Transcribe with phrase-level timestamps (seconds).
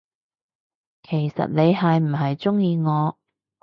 [1.03, 3.15] 其實你係唔係唔鍾意我，？